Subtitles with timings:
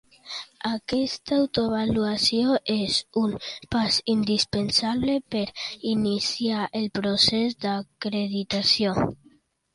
[0.67, 3.35] Aquesta autoavaluació és un
[3.75, 5.43] pas indispensable per
[5.93, 8.99] iniciar el procés d'acreditació.